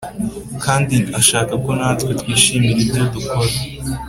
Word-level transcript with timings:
kandi 0.63 0.97
ashaka 1.19 1.53
ko 1.63 1.69
natwe 1.79 2.11
twishimira 2.21 2.79
ibyo 2.85 3.03
dukora 3.13 3.53